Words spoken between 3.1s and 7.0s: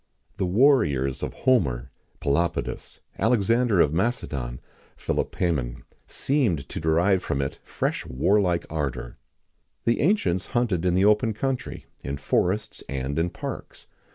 14] Alexander of Macedon,[XIX 15] Philopœmen,[XIX 16] seemed to